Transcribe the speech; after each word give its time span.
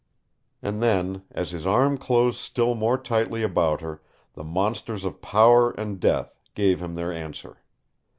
And 0.63 0.81
then, 0.81 1.25
as 1.29 1.51
his 1.51 1.67
arm 1.67 1.95
closed 1.99 2.39
still 2.39 2.73
more 2.73 2.97
tightly 2.97 3.43
about 3.43 3.81
her, 3.81 4.01
the 4.33 4.43
monsters 4.43 5.05
of 5.05 5.21
power 5.21 5.73
and 5.73 5.99
death 5.99 6.33
gave 6.55 6.81
him 6.81 6.95
their 6.95 7.13
answer. 7.13 7.59